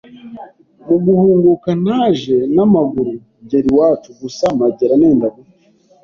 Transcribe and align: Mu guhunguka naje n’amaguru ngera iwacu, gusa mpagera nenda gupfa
Mu 0.87 0.95
guhunguka 1.05 1.69
naje 1.85 2.37
n’amaguru 2.55 3.11
ngera 3.43 3.65
iwacu, 3.71 4.09
gusa 4.21 4.45
mpagera 4.57 4.93
nenda 5.01 5.27
gupfa 5.33 5.57